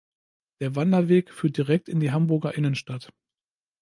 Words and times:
Der 0.61 0.75
Wanderweg 0.75 1.31
führt 1.31 1.57
direkt 1.57 1.87
in 1.87 1.99
die 1.99 2.09
Hamburger 2.11 2.55
Innenstadt. 2.55 3.13